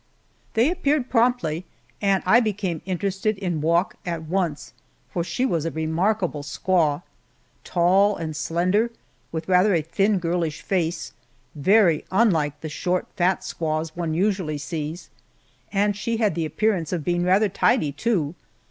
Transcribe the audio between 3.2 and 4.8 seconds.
in Wauk at once,